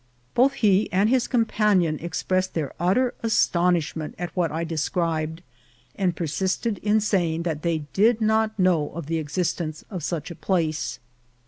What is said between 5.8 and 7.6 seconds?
and persisted in saying